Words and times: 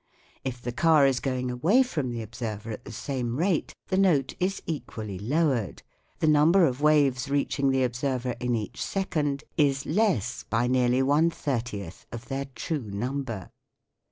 If 0.43 0.59
the 0.63 0.71
car 0.71 1.05
is 1.05 1.19
going 1.19 1.51
away 1.51 1.83
from 1.83 2.09
the 2.09 2.23
observer 2.23 2.71
at 2.71 2.85
the 2.85 2.91
same 2.91 3.35
rate, 3.37 3.75
the 3.89 3.99
note 3.99 4.33
is 4.39 4.59
equally 4.65 5.19
lowered; 5.19 5.83
the 6.17 6.27
number 6.27 6.65
of 6.65 6.81
waves 6.81 7.29
reaching 7.29 7.69
the 7.69 7.83
observer 7.83 8.31
in 8.39 8.55
each 8.55 8.81
second 8.81 9.43
is 9.57 9.85
less 9.85 10.41
by 10.41 10.65
nearly 10.65 11.03
one 11.03 11.29
thirtieth 11.29 12.07
of 12.11 12.29
their 12.29 12.45
true 12.55 12.89
number. 12.89 13.51